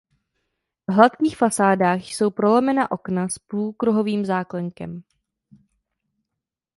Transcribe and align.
V 0.87 0.93
hladkých 0.93 1.37
fasádách 1.37 2.01
jsou 2.01 2.29
prolomena 2.29 2.91
okna 2.91 3.29
s 3.29 3.39
půlkruhovým 3.39 4.25
záklenkem. 4.25 5.03